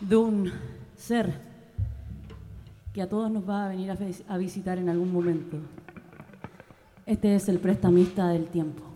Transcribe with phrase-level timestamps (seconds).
[0.00, 0.52] de un
[0.96, 1.32] ser
[2.92, 3.90] que a todos nos va a venir
[4.28, 5.56] a, visitar en algún momento.
[7.06, 8.89] Este es el prestamista del tiempo.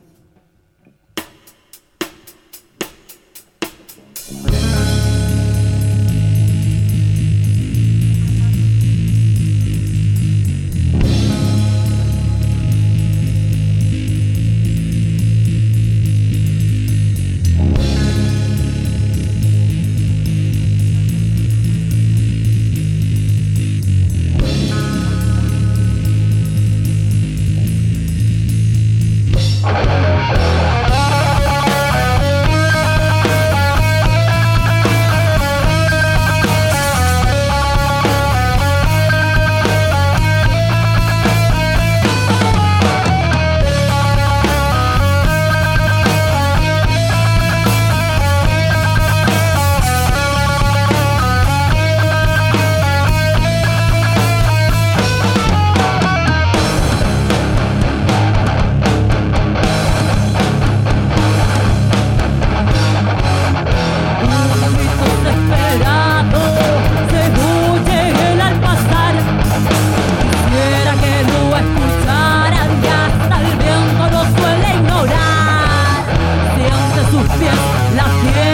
[77.38, 78.53] gwiazd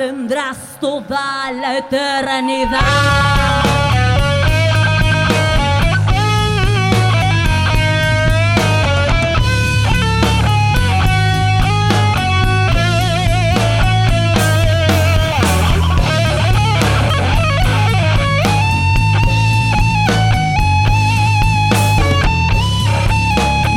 [0.00, 2.80] tendrás toda la eternidad.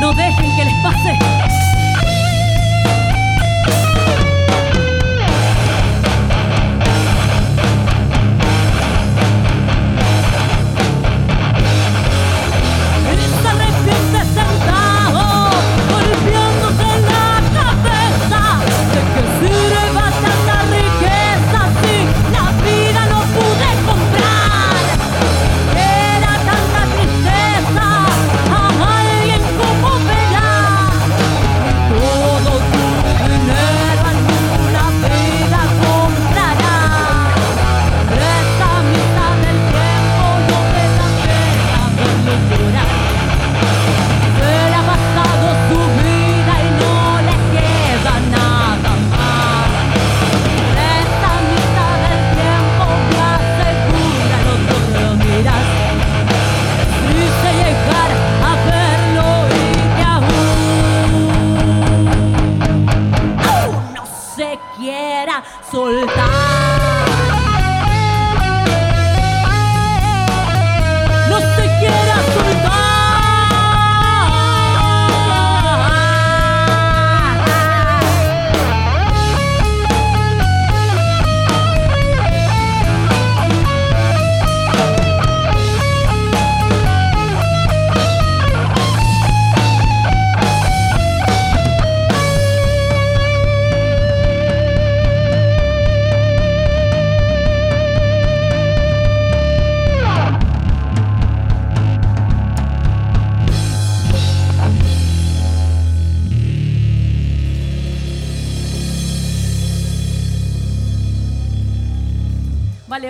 [0.00, 1.33] No dejen que les pase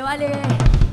[0.03, 0.84] vale, vale.